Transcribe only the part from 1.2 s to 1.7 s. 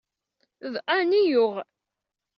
yuɣ.